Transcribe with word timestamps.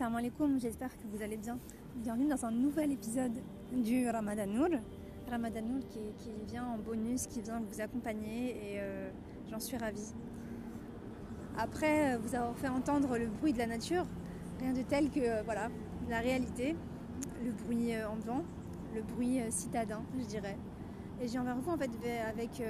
Salam 0.00 0.16
alaikum, 0.16 0.58
j'espère 0.58 0.88
que 0.96 1.06
vous 1.12 1.22
allez 1.22 1.36
bien. 1.36 1.58
Bienvenue 1.96 2.26
dans 2.26 2.46
un 2.46 2.50
nouvel 2.50 2.90
épisode 2.90 3.34
du 3.70 4.08
Ramadan 4.08 4.46
Nour. 4.46 4.68
Ramadan 5.28 5.60
Nour 5.60 5.80
qui, 5.90 6.30
vient 6.50 6.64
en 6.64 6.78
bonus, 6.78 7.26
qui 7.26 7.42
vient 7.42 7.60
vous 7.60 7.82
accompagner 7.82 8.52
et 8.52 8.80
euh, 8.80 9.10
j'en 9.50 9.60
suis 9.60 9.76
ravie. 9.76 10.14
Après 11.58 12.14
euh, 12.14 12.18
vous 12.18 12.34
avoir 12.34 12.56
fait 12.56 12.68
entendre 12.68 13.18
le 13.18 13.26
bruit 13.26 13.52
de 13.52 13.58
la 13.58 13.66
nature, 13.66 14.06
rien 14.58 14.72
de 14.72 14.80
tel 14.80 15.10
que 15.10 15.20
euh, 15.20 15.42
voilà, 15.44 15.68
la 16.08 16.20
réalité, 16.20 16.74
le 17.44 17.52
bruit 17.52 17.92
ambiant, 18.02 18.42
le 18.94 19.02
bruit 19.02 19.40
citadin, 19.50 20.00
je 20.18 20.24
dirais. 20.24 20.56
Et 21.20 21.26
je 21.26 21.32
viens 21.32 21.44
vers 21.44 21.56
vous 21.56 21.72
en 21.72 21.76
fait 21.76 21.90
avec 22.26 22.62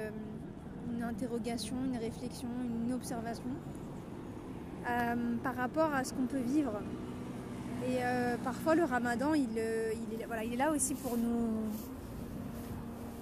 une 0.91 1.01
interrogation, 1.01 1.77
une 1.85 1.97
réflexion, 1.97 2.49
une 2.85 2.91
observation 2.91 3.51
par 5.41 5.55
rapport 5.55 5.93
à 5.93 6.03
ce 6.03 6.13
qu'on 6.13 6.25
peut 6.25 6.41
vivre. 6.41 6.81
Et 7.87 7.97
euh, 8.03 8.37
parfois 8.43 8.75
le 8.75 8.83
ramadan, 8.83 9.33
il, 9.33 9.47
euh, 9.57 9.91
il 10.43 10.53
est, 10.53 10.55
là 10.55 10.71
aussi 10.71 10.93
pour 10.93 11.17
nous, 11.17 11.49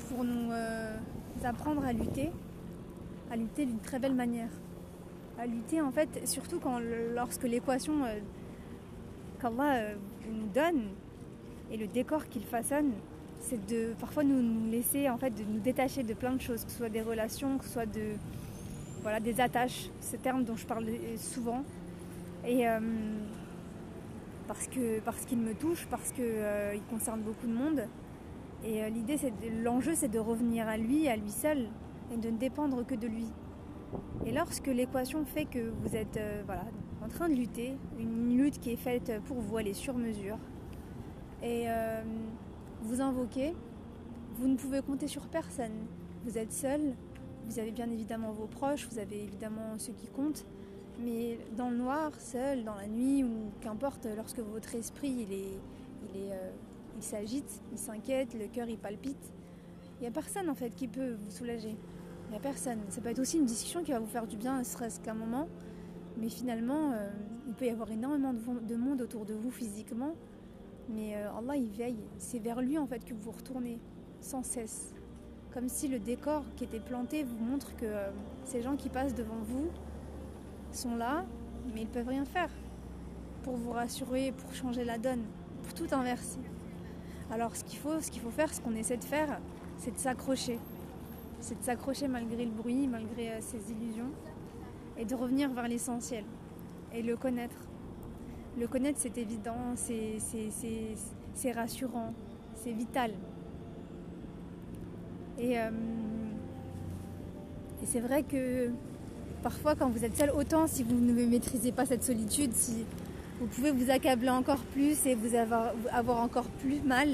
pour 0.09 0.25
nous 0.25 0.51
euh, 0.51 0.97
apprendre 1.43 1.85
à 1.85 1.93
lutter, 1.93 2.29
à 3.31 3.37
lutter 3.37 3.65
d'une 3.65 3.79
très 3.79 3.99
belle 3.99 4.15
manière. 4.15 4.49
À 5.39 5.45
lutter 5.45 5.79
en 5.79 5.91
fait, 5.91 6.27
surtout 6.27 6.59
quand, 6.59 6.79
lorsque 7.15 7.43
l'équation 7.43 8.03
euh, 8.03 8.20
qu'Allah 9.41 9.93
nous 10.29 10.48
donne 10.53 10.89
et 11.71 11.77
le 11.77 11.87
décor 11.87 12.27
qu'il 12.27 12.43
façonne, 12.43 12.91
c'est 13.39 13.65
de 13.65 13.93
parfois 13.98 14.26
nous, 14.26 14.41
nous 14.41 14.70
laisser 14.70 15.09
en 15.09 15.17
fait 15.17 15.29
de 15.29 15.43
nous 15.43 15.59
détacher 15.62 16.03
de 16.03 16.13
plein 16.13 16.34
de 16.34 16.41
choses, 16.41 16.65
que 16.65 16.71
ce 16.71 16.77
soit 16.77 16.89
des 16.89 17.01
relations, 17.01 17.57
que 17.57 17.63
ce 17.63 17.71
soit 17.71 17.85
de 17.85 18.15
voilà 19.03 19.21
des 19.21 19.39
attaches, 19.39 19.89
ce 20.01 20.17
terme 20.17 20.43
dont 20.43 20.57
je 20.57 20.65
parle 20.65 20.85
souvent, 21.15 21.63
et 22.45 22.65
parce 24.49 24.67
que 24.67 24.99
parce 25.02 25.26
qu'il 25.26 25.38
me 25.38 25.53
touche, 25.53 25.85
parce 25.91 26.12
que 26.12 26.23
euh, 26.23 26.76
concerne 26.90 27.21
beaucoup 27.21 27.46
de 27.46 27.54
monde. 27.54 27.84
Et 28.65 28.84
euh, 28.84 28.90
l'idée, 28.90 29.15
c'est 29.15 29.32
l'enjeu, 29.62 29.93
c'est 29.93 30.07
de 30.07 30.18
revenir 30.18 30.68
à 30.68 30.76
lui, 30.76 31.07
à 31.07 31.15
lui 31.15 31.29
seul, 31.29 31.68
et 32.12 32.18
de 32.18 32.32
ne 32.32 32.37
dépendre 32.37 32.84
que 32.84 32.96
de 32.96 33.05
lui. 33.05 33.27
Et 34.26 34.32
lorsque 34.32 34.65
l'équation 34.65 35.23
fait 35.23 35.46
que 35.46 35.70
vous 35.70 35.96
êtes 35.96 36.18
euh, 36.18 36.41
voilà, 36.48 36.65
en 37.05 37.07
train 37.07 37.29
de 37.29 37.35
lutter, 37.35 37.77
une 37.99 38.35
lutte 38.38 38.60
qui 38.60 38.71
est 38.71 38.76
faite 38.76 39.21
pour 39.27 39.40
vous, 39.40 39.60
elle 39.60 39.68
est 39.68 39.73
sur 39.73 39.96
mesure, 39.96 40.40
et 41.43 41.66
euh, 41.68 42.01
vous 42.82 43.01
invoquez, 43.01 43.54
vous 44.34 44.48
ne 44.48 44.57
pouvez 44.57 44.82
compter 44.82 45.07
sur 45.07 45.27
personne. 45.27 45.85
Vous 46.26 46.40
êtes 46.40 46.51
seul, 46.51 46.82
vous 47.48 47.60
avez 47.60 47.71
bien 47.71 47.90
évidemment 47.91 48.32
vos 48.32 48.48
proches, 48.48 48.88
vous 48.91 48.98
avez 48.98 49.23
évidemment 49.23 49.77
ceux 49.77 49.93
qui 49.93 50.07
comptent, 50.07 50.48
mais 51.03 51.37
dans 51.55 51.69
le 51.69 51.77
noir, 51.77 52.11
seul, 52.19 52.63
dans 52.63 52.75
la 52.75 52.87
nuit, 52.87 53.23
ou 53.23 53.51
qu'importe, 53.61 54.07
lorsque 54.15 54.39
votre 54.39 54.75
esprit 54.75 55.25
il 55.27 55.33
est, 55.33 55.59
il 56.09 56.21
est, 56.21 56.31
euh, 56.33 56.51
il 56.97 57.03
s'agite, 57.03 57.61
il 57.71 57.77
s'inquiète, 57.77 58.33
le 58.33 58.47
cœur 58.47 58.67
il 58.67 58.77
palpite, 58.77 59.31
il 59.99 60.03
n'y 60.03 60.07
a 60.07 60.11
personne 60.11 60.49
en 60.49 60.55
fait 60.55 60.71
qui 60.71 60.87
peut 60.87 61.13
vous 61.13 61.31
soulager. 61.31 61.75
Il 62.27 62.31
n'y 62.31 62.37
a 62.37 62.41
personne. 62.41 62.79
Ça 62.89 63.01
peut 63.01 63.09
être 63.09 63.20
aussi 63.20 63.37
une 63.37 63.45
discussion 63.45 63.83
qui 63.83 63.91
va 63.91 63.99
vous 63.99 64.07
faire 64.07 64.27
du 64.27 64.38
bien, 64.38 64.59
ne 64.59 64.63
serait-ce 64.63 65.00
qu'un 65.00 65.16
moment, 65.16 65.47
mais 66.17 66.29
finalement, 66.29 66.91
euh, 66.91 67.09
il 67.47 67.53
peut 67.53 67.66
y 67.66 67.69
avoir 67.69 67.91
énormément 67.91 68.33
de, 68.33 68.75
monde 68.75 69.01
autour 69.01 69.25
de 69.25 69.33
vous 69.33 69.51
physiquement, 69.51 70.13
mais 70.89 71.16
euh, 71.16 71.38
Allah 71.38 71.55
il 71.55 71.72
veille. 71.72 72.03
C'est 72.17 72.39
vers 72.39 72.61
lui 72.61 72.77
en 72.77 72.85
fait 72.85 73.03
que 73.03 73.13
vous 73.13 73.22
vous 73.22 73.31
retournez 73.31 73.79
sans 74.22 74.44
cesse. 74.44 74.94
Comme 75.53 75.67
si 75.67 75.88
le 75.88 76.00
décor 76.00 76.44
qui 76.55 76.66
était 76.66 76.79
planté 76.79 77.23
vous 77.23 77.44
montre 77.44 77.75
que 77.75 77.88
ces 78.45 78.61
gens 78.61 78.75
qui 78.75 78.89
passent 78.89 79.16
devant 79.16 79.39
vous 79.44 79.69
sont 80.72 80.95
là, 80.95 81.25
mais 81.73 81.81
ils 81.81 81.88
peuvent 81.88 82.07
rien 82.07 82.25
faire 82.25 82.50
pour 83.44 83.56
vous 83.56 83.72
rassurer, 83.72 84.34
pour 84.38 84.53
changer 84.53 84.84
la 84.84 84.97
donne, 84.97 85.23
pour 85.63 85.73
tout 85.73 85.88
inverser. 85.94 86.39
Alors 87.31 87.56
ce 87.56 87.63
qu'il 87.63 87.79
faut, 87.79 88.00
ce 88.01 88.09
qu'il 88.11 88.22
faut 88.22 88.31
faire, 88.31 88.53
ce 88.53 88.61
qu'on 88.61 88.75
essaie 88.75 88.97
de 88.97 89.03
faire, 89.03 89.39
c'est 89.78 89.91
de 89.91 89.97
s'accrocher. 89.97 90.59
C'est 91.39 91.57
de 91.57 91.63
s'accrocher 91.63 92.07
malgré 92.07 92.45
le 92.45 92.51
bruit, 92.51 92.88
malgré 92.88 93.31
euh, 93.31 93.41
ses 93.41 93.71
illusions, 93.71 94.11
et 94.97 95.05
de 95.05 95.16
revenir 95.16 95.51
vers 95.53 95.67
l'essentiel 95.67 96.25
et 96.94 97.01
le 97.01 97.15
connaître. 97.15 97.55
Le 98.57 98.67
connaître, 98.67 98.99
c'est 98.99 99.17
évident, 99.17 99.75
c'est, 99.75 101.51
rassurant, 101.53 102.13
c'est 102.55 102.71
vital. 102.71 103.13
Et, 105.38 105.57
euh, 105.57 105.69
et 107.81 107.85
c'est 107.85 108.01
vrai 108.01 108.23
que 108.23 108.71
parfois, 109.41 109.75
quand 109.75 109.89
vous 109.89 110.03
êtes 110.05 110.17
seul, 110.17 110.31
autant 110.31 110.67
si 110.67 110.83
vous 110.83 110.95
ne 110.95 111.13
maîtrisez 111.25 111.72
pas 111.72 111.85
cette 111.85 112.03
solitude, 112.03 112.53
si 112.53 112.85
vous 113.39 113.47
pouvez 113.47 113.72
vous 113.72 113.89
accabler 113.89 114.29
encore 114.29 114.59
plus 114.73 115.05
et 115.05 115.16
vous 115.16 115.33
avoir, 115.35 115.73
encore 116.22 116.47
plus 116.61 116.81
mal. 116.81 117.07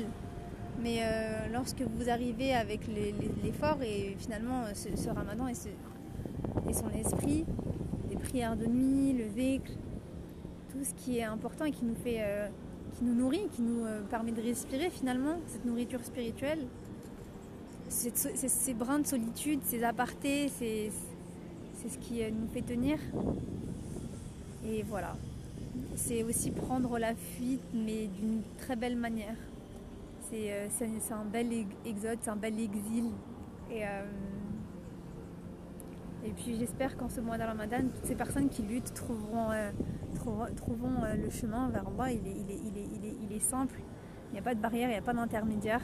Mais 0.81 0.99
euh, 1.03 1.47
lorsque 1.53 1.81
vous 1.81 2.09
arrivez 2.09 2.53
avec 2.53 2.81
l'effort 3.43 3.77
et 3.81 4.15
finalement 4.19 4.63
euh, 4.63 4.73
ce, 4.73 5.09
ramadan 5.09 5.47
et, 5.47 5.53
son 6.73 6.89
esprit, 6.89 7.45
les 8.09 8.17
prières 8.17 8.57
de 8.57 8.65
nuit, 8.65 9.13
le 9.13 9.25
véhicule, 9.25 9.75
tout 10.71 10.83
ce 10.83 10.93
qui 11.03 11.19
est 11.19 11.23
important 11.23 11.65
et 11.65 11.71
qui 11.71 11.85
nous 11.85 11.95
fait, 11.95 12.17
euh, 12.19 12.47
qui 12.97 13.05
nous 13.05 13.13
nourrit, 13.13 13.47
qui 13.53 13.61
nous 13.61 13.85
permet 14.09 14.31
de 14.31 14.41
respirer 14.41 14.89
finalement, 14.89 15.37
cette 15.47 15.63
nourriture 15.63 16.03
spirituelle, 16.03 16.59
ces, 17.87 18.11
ces 18.13 18.73
brins 18.73 18.99
de 18.99 19.07
solitude, 19.07 19.59
ces 19.63 19.83
apartés, 19.83 20.49
c'est 20.57 20.89
c'est 21.85 21.93
ce 21.93 21.97
qui 21.99 22.23
euh, 22.23 22.29
nous 22.31 22.47
fait 22.47 22.61
tenir. 22.61 22.97
Et 24.65 24.83
voilà. 24.83 25.15
C'est 25.95 26.23
aussi 26.23 26.51
prendre 26.51 26.97
la 26.97 27.13
fuite, 27.15 27.61
mais 27.73 28.07
d'une 28.07 28.41
très 28.57 28.75
belle 28.75 28.95
manière. 28.95 29.35
C'est 30.29 30.51
euh, 30.51 30.67
un 31.13 31.25
bel 31.25 31.51
ex- 31.53 31.75
exode, 31.85 32.17
c'est 32.21 32.29
un 32.31 32.35
bel 32.35 32.59
exil. 32.59 33.05
Et, 33.71 33.85
euh, 33.85 34.03
puis 36.31 36.55
j'espère 36.57 36.97
qu'en 36.97 37.07
ce 37.09 37.21
mois 37.21 37.37
de 37.37 37.43
Ramadan, 37.43 37.81
toutes 37.93 38.05
ces 38.05 38.15
personnes 38.15 38.49
qui 38.49 38.63
luttent 38.63 38.93
trouveront, 38.93 39.51
le 41.15 41.29
chemin 41.29 41.69
vers 41.69 41.89
est- 43.05 43.17
il 43.29 43.35
est 43.35 43.39
simple. 43.39 43.79
Il 44.29 44.33
n'y 44.33 44.39
a 44.39 44.41
pas 44.41 44.55
de 44.55 44.59
barrière, 44.59 44.89
il 44.89 44.93
n'y 44.93 44.97
a 44.97 45.01
pas 45.03 45.13
d'intermédiaire. 45.13 45.81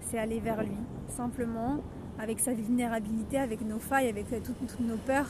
C'est 0.00 0.18
aller 0.18 0.40
vers 0.40 0.62
lui, 0.64 0.76
simplement, 1.08 1.78
avec 2.18 2.40
sa 2.40 2.52
vulnérabilité, 2.52 3.38
avec 3.38 3.60
nos 3.62 3.78
failles, 3.78 4.08
avec 4.08 4.32
euh, 4.32 4.40
toutes, 4.44 4.80
nos 4.80 4.96
peurs. 4.96 5.28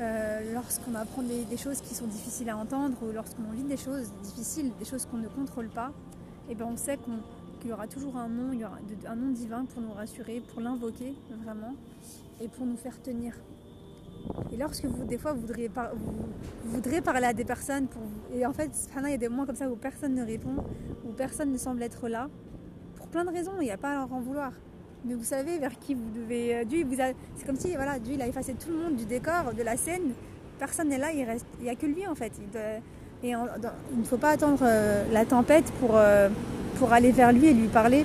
Euh, 0.00 0.52
lorsqu'on 0.52 0.94
apprend 0.96 1.22
des, 1.22 1.56
choses 1.56 1.80
qui 1.80 1.94
sont 1.94 2.06
difficiles 2.06 2.50
à 2.50 2.56
entendre 2.56 2.96
ou 3.02 3.12
lorsqu'on 3.12 3.52
vit 3.52 3.62
des 3.62 3.76
choses 3.76 4.12
difficiles, 4.22 4.72
des 4.78 4.84
choses 4.84 5.06
qu'on 5.06 5.18
ne 5.18 5.28
contrôle 5.28 5.68
pas, 5.68 5.92
et 6.50 6.56
ben 6.56 6.66
on 6.68 6.76
sait 6.76 6.98
qu'il 7.60 7.70
y 7.70 7.72
aura 7.72 7.86
toujours 7.86 8.16
un 8.16 8.28
nom, 8.28 8.50
un 9.06 9.14
nom 9.14 9.30
divin 9.30 9.64
pour 9.66 9.82
nous 9.82 9.92
rassurer, 9.92 10.42
pour 10.52 10.60
l'invoquer 10.60 11.14
vraiment 11.44 11.76
et 12.40 12.48
pour 12.48 12.66
nous 12.66 12.76
faire 12.76 13.00
tenir. 13.02 13.34
Et 14.52 14.56
lorsque 14.56 14.84
vous, 14.84 15.04
des 15.04 15.18
fois, 15.18 15.32
vous 15.32 15.42
voudriez, 15.42 15.70
voudrez 16.64 17.00
parler 17.00 17.26
à 17.26 17.32
des 17.32 17.44
personnes, 17.44 17.86
et 18.32 18.44
en 18.46 18.52
fait, 18.52 18.70
il 18.96 19.10
y 19.10 19.14
a 19.14 19.16
des 19.16 19.28
moments 19.28 19.46
comme 19.46 19.54
ça 19.54 19.68
où 19.70 19.76
personne 19.76 20.14
ne 20.14 20.24
répond, 20.24 20.56
où 21.06 21.12
personne 21.12 21.52
ne 21.52 21.58
semble 21.58 21.82
être 21.82 22.08
là, 22.08 22.28
pour 22.96 23.06
plein 23.08 23.24
de 23.24 23.30
raisons, 23.30 23.52
il 23.60 23.64
n'y 23.64 23.70
a 23.70 23.76
pas 23.76 23.90
à 23.90 23.94
leur 23.94 24.12
en 24.12 24.20
vouloir. 24.20 24.52
Mais 25.06 25.14
vous 25.14 25.24
savez 25.24 25.58
vers 25.58 25.78
qui 25.78 25.94
vous 25.94 26.10
devez. 26.14 26.54
euh, 26.54 26.64
Dieu, 26.64 26.86
c'est 27.36 27.46
comme 27.46 27.56
si 27.56 27.74
voilà, 27.74 27.98
Dieu 27.98 28.14
il 28.14 28.22
a 28.22 28.26
effacé 28.26 28.54
tout 28.54 28.70
le 28.70 28.78
monde 28.78 28.96
du 28.96 29.04
décor, 29.04 29.52
de 29.56 29.62
la 29.62 29.76
scène. 29.76 30.12
Personne 30.58 30.88
n'est 30.88 30.98
là, 30.98 31.12
il 31.12 31.24
reste, 31.24 31.46
il 31.60 31.64
n'y 31.64 31.70
a 31.70 31.74
que 31.74 31.86
lui 31.86 32.06
en 32.06 32.14
fait. 32.14 32.32
Il, 32.38 32.58
et 33.22 33.30
il 33.32 33.98
ne 33.98 34.04
faut 34.04 34.18
pas 34.18 34.30
attendre 34.30 34.60
euh, 34.62 35.04
la 35.12 35.24
tempête 35.24 35.64
pour, 35.80 35.92
euh, 35.94 36.28
pour 36.78 36.92
aller 36.92 37.10
vers 37.10 37.32
lui 37.32 37.46
et 37.46 37.54
lui 37.54 37.68
parler 37.68 38.04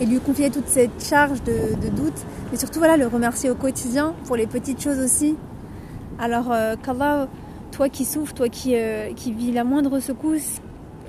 et 0.00 0.06
lui 0.06 0.18
confier 0.20 0.50
toute 0.50 0.66
cette 0.68 1.04
charge 1.04 1.42
de, 1.42 1.74
de 1.80 1.88
doute. 1.88 2.18
Mais 2.50 2.58
surtout 2.58 2.78
voilà, 2.78 2.96
le 2.96 3.06
remercier 3.06 3.50
au 3.50 3.54
quotidien 3.54 4.14
pour 4.24 4.36
les 4.36 4.46
petites 4.46 4.82
choses 4.82 4.98
aussi. 4.98 5.36
Alors 6.18 6.52
euh, 6.52 6.74
toi 7.70 7.88
qui 7.88 8.04
souffres, 8.04 8.34
toi 8.34 8.48
qui, 8.48 8.74
qui 9.14 9.32
vis 9.32 9.52
la 9.52 9.64
moindre 9.64 10.00
secousse 10.00 10.60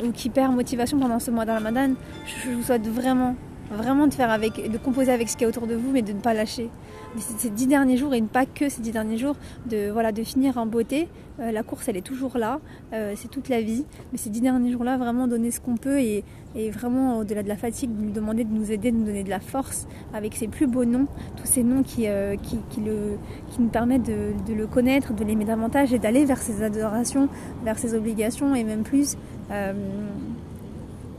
ou 0.06 0.12
qui 0.12 0.30
perd 0.30 0.54
motivation 0.54 1.00
pendant 1.00 1.20
ce 1.20 1.32
mois 1.32 1.46
de 1.46 1.52
Ramadan, 1.52 1.94
je 2.26 2.52
vous 2.52 2.64
souhaite 2.64 2.88
vraiment 2.88 3.36
vraiment 3.72 4.08
de 4.08 4.14
faire 4.14 4.32
avec, 4.32 4.72
de 4.72 4.78
composer 4.78 5.12
avec 5.12 5.30
ce 5.30 5.34
qu'il 5.34 5.44
y 5.44 5.46
a 5.46 5.50
autour 5.50 5.68
de 5.68 5.76
vous, 5.76 5.92
mais 5.92 6.02
de 6.02 6.14
ne 6.14 6.20
pas 6.20 6.34
lâcher. 6.34 6.70
Ces 7.18 7.50
dix 7.50 7.68
derniers 7.68 7.98
jours, 7.98 8.14
et 8.14 8.22
pas 8.22 8.46
que 8.46 8.70
ces 8.70 8.82
dix 8.82 8.92
derniers 8.92 9.18
jours, 9.18 9.36
de, 9.70 9.90
voilà, 9.92 10.12
de 10.12 10.24
finir 10.24 10.58
en 10.58 10.66
beauté. 10.66 11.08
Euh, 11.40 11.52
la 11.52 11.64
course, 11.64 11.88
elle 11.88 11.98
est 11.98 12.06
toujours 12.06 12.38
là, 12.38 12.60
euh, 12.94 13.14
c'est 13.16 13.30
toute 13.30 13.50
la 13.50 13.62
vie. 13.62 13.86
Mais 14.12 14.18
ces 14.18 14.30
dix 14.30 14.42
derniers 14.42 14.72
jours-là, 14.72 14.98
vraiment 14.98 15.28
donner 15.28 15.52
ce 15.52 15.60
qu'on 15.60 15.78
peut 15.78 16.00
et, 16.00 16.24
et 16.56 16.70
vraiment, 16.70 17.20
au-delà 17.20 17.42
de 17.44 17.48
la 17.48 17.56
fatigue, 17.56 17.96
de 17.96 18.02
nous 18.04 18.12
demander 18.12 18.44
de 18.44 18.54
nous 18.54 18.72
aider, 18.72 18.92
de 18.92 18.98
nous 18.98 19.06
donner 19.06 19.24
de 19.24 19.30
la 19.30 19.40
force 19.40 19.88
avec 20.14 20.36
ses 20.36 20.48
plus 20.48 20.68
beaux 20.68 20.86
noms, 20.86 21.08
tous 21.38 21.46
ces 21.46 21.64
noms 21.64 21.82
qui, 21.82 22.08
euh, 22.08 22.36
qui, 22.36 22.60
qui, 22.70 22.82
le, 22.82 23.18
qui 23.52 23.62
nous 23.62 23.70
permettent 23.70 24.04
de, 24.04 24.34
de 24.48 24.54
le 24.54 24.68
connaître, 24.68 25.14
de 25.14 25.24
l'aimer 25.24 25.46
davantage 25.46 25.94
et 25.94 26.00
d'aller 26.00 26.26
vers 26.26 26.40
ses 26.40 26.62
adorations, 26.62 27.30
vers 27.64 27.80
ses 27.80 27.96
obligations 27.96 28.54
et 28.54 28.64
même 28.64 28.84
plus, 28.84 29.16
euh, 29.52 29.74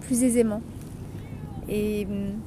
plus 0.03 0.23
aisément. 0.23 0.61
Et 1.71 2.07
hum, 2.11 2.41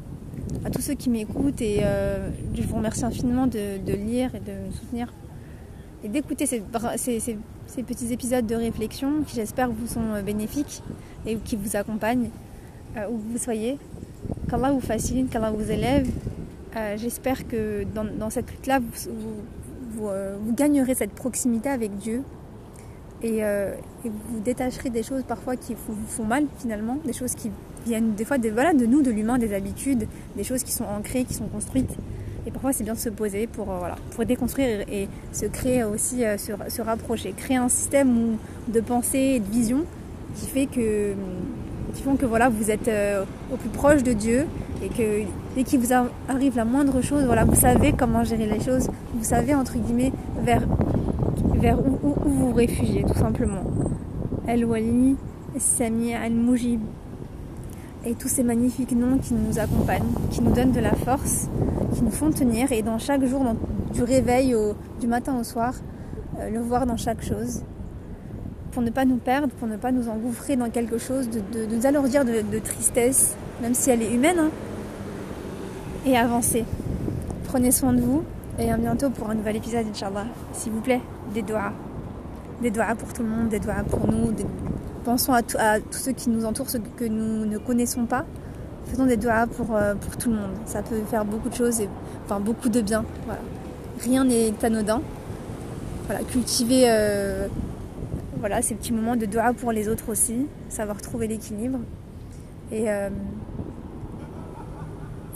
à 0.65 0.69
tous 0.69 0.81
ceux 0.81 0.93
qui 0.93 1.09
m'écoutent, 1.09 1.61
et 1.61 1.79
euh, 1.83 2.29
je 2.55 2.61
vous 2.63 2.75
remercie 2.75 3.05
infiniment 3.05 3.47
de, 3.47 3.93
lire 3.93 4.35
et 4.35 4.39
de 4.39 4.67
me 4.67 4.71
soutenir 4.71 5.13
et 6.03 6.09
d'écouter 6.09 6.45
ces, 6.45 6.61
petits 6.61 8.11
épisodes 8.11 8.45
de 8.45 8.55
réflexion 8.55 9.23
qui 9.25 9.35
j'espère 9.35 9.71
vous 9.71 9.87
sont 9.87 10.21
bénéfiques 10.25 10.83
et 11.25 11.37
qui 11.37 11.55
vous 11.55 11.77
accompagnent 11.77 12.29
où 13.09 13.17
vous 13.17 13.37
soyez. 13.37 13.77
Qu'Allah 14.49 14.71
vous 14.71 14.81
fascine, 14.81 15.27
qu'Allah 15.29 15.51
vous 15.51 15.71
élève. 15.71 16.09
j'espère 16.97 17.47
que 17.47 17.85
dans, 17.95 18.29
cette 18.29 18.51
lutte-là, 18.51 18.81
vous, 19.95 20.53
gagnerez 20.53 20.93
cette 20.93 21.13
proximité 21.13 21.69
avec 21.69 21.95
Dieu 21.97 22.23
et, 23.23 23.41
vous 24.03 24.39
détacherez 24.43 24.89
des 24.89 25.03
choses 25.03 25.23
parfois 25.23 25.55
qui 25.55 25.75
vous 25.75 25.95
font 26.07 26.25
mal 26.25 26.45
finalement, 26.59 26.97
des 27.05 27.13
choses 27.13 27.35
qui 27.35 27.51
viennent 27.85 28.13
des 28.15 28.25
fois 28.25 28.37
de, 28.37 28.49
voilà, 28.49 28.73
de 28.73 28.85
nous, 28.85 29.01
de 29.01 29.11
l'humain, 29.11 29.37
des 29.37 29.53
habitudes, 29.53 30.07
des 30.35 30.43
choses 30.43 30.63
qui 30.63 30.71
sont 30.71 30.85
ancrées, 30.85 31.23
qui 31.23 31.33
sont 31.33 31.47
construites. 31.47 31.95
Et 32.45 32.51
parfois, 32.51 32.73
c'est 32.73 32.83
bien 32.83 32.93
de 32.93 32.99
se 32.99 33.09
poser 33.09 33.47
pour, 33.47 33.71
euh, 33.71 33.77
voilà, 33.79 33.95
pour 34.11 34.25
déconstruire 34.25 34.81
et, 34.91 35.07
se 35.31 35.45
créer 35.45 35.83
aussi, 35.83 36.25
euh, 36.25 36.37
se, 36.37 36.81
rapprocher, 36.81 37.31
créer 37.31 37.57
un 37.57 37.69
système 37.69 38.37
de 38.67 38.81
pensée 38.81 39.35
et 39.35 39.39
de 39.39 39.49
vision 39.49 39.85
qui 40.35 40.47
fait 40.47 40.65
que 40.65 41.13
qui 41.93 42.01
font 42.01 42.15
que 42.15 42.25
voilà, 42.25 42.49
vous 42.49 42.71
êtes 42.71 42.87
euh, 42.87 43.23
au 43.53 43.55
plus 43.55 43.69
proche 43.69 44.01
de 44.01 44.13
Dieu 44.13 44.47
et 44.83 44.89
que 44.89 45.27
dès 45.55 45.63
qu'il 45.63 45.79
vous 45.79 45.93
arrive 46.27 46.55
la 46.55 46.65
moindre 46.65 47.01
chose, 47.01 47.23
voilà, 47.25 47.45
vous 47.45 47.55
savez 47.55 47.93
comment 47.93 48.23
gérer 48.23 48.47
les 48.47 48.59
choses, 48.59 48.89
vous 49.13 49.23
savez 49.23 49.53
entre 49.53 49.77
guillemets 49.77 50.11
vers, 50.43 50.63
vers 51.63 51.79
où, 51.79 52.13
vous 52.25 52.53
réfugiez 52.53 53.03
tout 53.03 53.17
simplement. 53.17 53.63
El-Wali, 54.45 55.15
Sami 55.57 56.13
Al-Mujib, 56.13 56.81
et 58.05 58.15
tous 58.15 58.27
ces 58.27 58.43
magnifiques 58.43 58.91
noms 58.91 59.17
qui 59.17 59.33
nous 59.33 59.59
accompagnent, 59.59 60.11
qui 60.29 60.41
nous 60.41 60.51
donnent 60.51 60.73
de 60.73 60.81
la 60.81 60.93
force, 60.93 61.47
qui 61.95 62.03
nous 62.03 62.11
font 62.11 62.31
tenir 62.31 62.73
et 62.73 62.81
dans 62.81 62.99
chaque 62.99 63.23
jour, 63.23 63.45
du 63.93 64.03
réveil 64.03 64.55
au, 64.55 64.75
du 64.99 65.07
matin 65.07 65.39
au 65.39 65.45
soir, 65.45 65.73
euh, 66.41 66.49
le 66.49 66.59
voir 66.59 66.85
dans 66.85 66.97
chaque 66.97 67.23
chose, 67.23 67.61
pour 68.73 68.81
ne 68.81 68.89
pas 68.89 69.05
nous 69.05 69.15
perdre, 69.15 69.47
pour 69.53 69.69
ne 69.69 69.77
pas 69.77 69.93
nous 69.93 70.09
engouffrer 70.09 70.57
dans 70.57 70.69
quelque 70.69 70.97
chose, 70.97 71.29
de, 71.29 71.65
nous 71.73 71.85
alourdir 71.85 72.25
de, 72.25 72.59
tristesse, 72.59 73.37
même 73.61 73.73
si 73.73 73.89
elle 73.89 74.01
est 74.01 74.13
humaine, 74.13 74.37
hein, 74.37 74.49
et 76.05 76.17
avancer. 76.17 76.65
Prenez 77.45 77.71
soin 77.71 77.93
de 77.93 78.01
vous 78.01 78.23
et 78.59 78.69
à 78.69 78.75
bientôt 78.75 79.09
pour 79.09 79.29
un 79.29 79.35
nouvel 79.35 79.55
épisode, 79.55 79.85
Inch'Allah. 79.89 80.25
S'il 80.51 80.73
vous 80.73 80.81
plaît, 80.81 80.99
des 81.33 81.41
doigts. 81.41 81.71
Des 82.61 82.71
pour 82.71 83.11
tout 83.13 83.23
le 83.23 83.29
monde, 83.29 83.49
des 83.49 83.59
doigts 83.59 83.83
pour 83.89 84.07
nous, 84.09 84.31
pensons 85.03 85.33
à, 85.33 85.41
tous 85.41 85.97
ceux 85.97 86.13
qui 86.13 86.29
nous 86.29 86.45
entourent, 86.45 86.69
ceux 86.69 86.79
que 86.95 87.03
nous 87.03 87.45
ne 87.45 87.57
connaissons 87.57 88.05
pas. 88.05 88.25
Faisons 88.85 89.05
des 89.05 89.17
doigts 89.17 89.47
pour, 89.47 89.75
euh, 89.75 89.95
pour 89.95 90.17
tout 90.17 90.29
le 90.29 90.37
monde. 90.37 90.51
Ça 90.65 90.81
peut 90.81 91.01
faire 91.09 91.25
beaucoup 91.25 91.49
de 91.49 91.55
choses 91.55 91.81
et 91.81 91.89
enfin 92.25 92.39
beaucoup 92.39 92.69
de 92.69 92.81
bien. 92.81 93.03
Rien 94.01 94.23
n'est 94.23 94.53
anodin. 94.63 95.01
Voilà, 96.07 96.23
cultiver 96.23 96.83
euh, 96.87 97.47
voilà, 98.39 98.61
ces 98.61 98.75
petits 98.75 98.91
moments 98.93 99.15
de 99.15 99.25
doigts 99.25 99.53
pour 99.53 99.71
les 99.71 99.87
autres 99.87 100.09
aussi, 100.09 100.47
savoir 100.67 101.01
trouver 101.01 101.27
l'équilibre 101.27 101.79
et, 102.71 102.91
euh, 102.91 103.09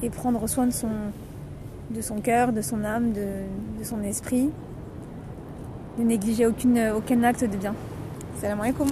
et 0.03 0.09
prendre 0.09 0.45
soin 0.47 0.67
de 0.67 0.73
son, 0.73 0.89
de 1.89 2.01
son 2.01 2.19
cœur, 2.19 2.51
de 2.51 2.61
son 2.61 2.83
âme, 2.83 3.13
de, 3.13 3.25
de 3.79 3.83
son 3.85 4.03
esprit, 4.03 4.49
ne 5.97 6.03
négliger 6.03 6.45
aucune, 6.45 6.91
aucun 6.95 7.23
acte 7.23 7.43
de 7.43 7.57
bien. 7.57 7.73
Salam 8.39 8.59
alaikum. 8.61 8.87